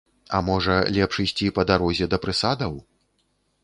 [0.37, 2.73] А можа, лепш ісці па дарозе да прысадаў?